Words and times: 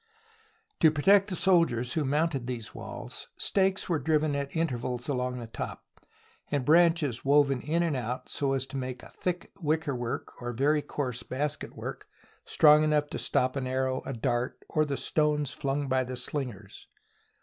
To 0.79 0.89
protect 0.89 1.29
the 1.29 1.35
soldiers 1.35 1.93
who 1.93 2.03
mounted 2.03 2.47
these 2.47 2.73
walls, 2.73 3.27
stakes 3.37 3.87
were 3.87 3.99
driven 3.99 4.35
at 4.35 4.55
intervals 4.55 5.07
along 5.07 5.37
the 5.37 5.45
top, 5.45 5.83
and 6.49 6.65
branches 6.65 7.23
woven 7.23 7.61
in 7.61 7.83
and 7.83 7.95
out 7.95 8.27
so 8.27 8.53
as 8.53 8.65
to 8.65 8.77
make 8.77 9.03
a 9.03 9.09
thick 9.11 9.51
wickerwork 9.61 10.41
or 10.41 10.53
very 10.53 10.81
coarse 10.81 11.21
basketwork 11.21 12.07
strong 12.45 12.83
enough 12.83 13.11
to 13.11 13.19
stop 13.19 13.55
an 13.55 13.67
arrow, 13.67 14.01
a 14.03 14.13
dart, 14.13 14.57
or 14.69 14.85
the 14.85 14.97
stones 14.97 15.53
flung 15.53 15.87
by 15.87 16.03
the 16.03 16.17
slingers. 16.17 16.87